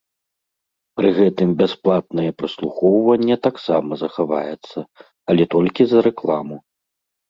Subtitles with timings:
[0.99, 4.77] Пры гэтым бясплатнае праслухоўванне таксама захаваецца,
[5.33, 6.55] але толькі за рэкламу.